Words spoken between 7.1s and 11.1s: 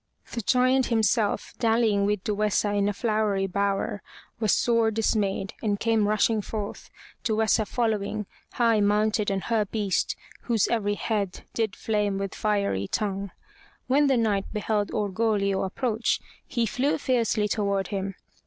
Duessa following, high mounted on her beast, whose every